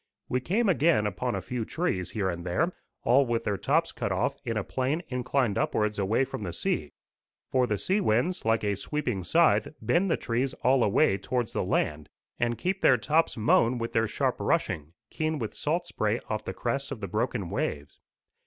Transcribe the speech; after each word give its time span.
We 0.27 0.39
came 0.41 0.67
again 0.67 1.05
upon 1.05 1.35
a 1.35 1.43
few 1.43 1.63
trees 1.63 2.09
here 2.09 2.27
and 2.27 2.43
there, 2.43 2.73
all 3.03 3.23
with 3.27 3.43
their 3.43 3.55
tops 3.55 3.91
cut 3.91 4.11
off 4.11 4.35
in 4.43 4.57
a 4.57 4.63
plane 4.63 5.03
inclined 5.09 5.59
upwards 5.59 5.99
away 5.99 6.25
from 6.25 6.41
the 6.41 6.53
sea. 6.53 6.93
For 7.51 7.67
the 7.67 7.77
sea 7.77 8.01
winds, 8.01 8.43
like 8.43 8.63
a 8.63 8.73
sweeping 8.75 9.23
scythe, 9.23 9.67
bend 9.79 10.09
the 10.09 10.17
trees 10.17 10.55
all 10.63 10.83
away 10.83 11.19
towards 11.19 11.53
the 11.53 11.63
land, 11.63 12.09
and 12.39 12.57
keep 12.57 12.81
their 12.81 12.97
tops 12.97 13.37
mown 13.37 13.77
with 13.77 13.93
their 13.93 14.07
sharp 14.07 14.37
rushing, 14.39 14.93
keen 15.11 15.37
with 15.37 15.53
salt 15.53 15.85
spray 15.85 16.19
off 16.31 16.45
the 16.45 16.53
crests 16.55 16.89
of 16.89 16.99
the 16.99 17.07
broken 17.07 17.51
waves. 17.51 17.99